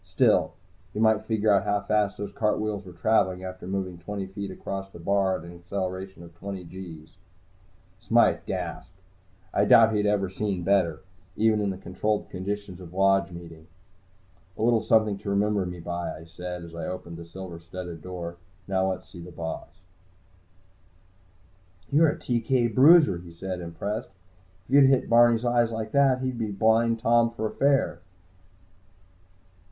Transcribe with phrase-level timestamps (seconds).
[0.03, 0.53] Still,
[0.95, 4.89] you might figure out how fast those cartwheels were traveling after moving twenty feet across
[4.89, 7.17] the bar at an acceleration of twenty gees.
[7.99, 8.99] Smythe gasped.
[9.53, 11.01] I doubted he had ever seen better,
[11.37, 13.67] even in the controlled conditions of Lodge Meeting.
[14.57, 18.01] "A little something to remember me by," I said, as I opened the silver studded
[18.01, 18.37] door.
[18.67, 19.69] "Now let's see the boss."
[21.91, 24.09] "You're a TK bruiser," he said, impressed.
[24.67, 28.01] "If you hit Barney's eyes like that, he's a Blind Tom for fair."